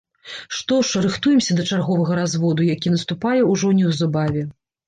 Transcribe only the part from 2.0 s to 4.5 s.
разводу, які наступае ўжо неўзабаве.